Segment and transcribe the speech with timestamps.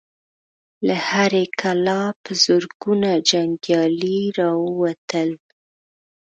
[0.87, 5.29] له هرې کلا په زرګونو جنګيالي را ووتل.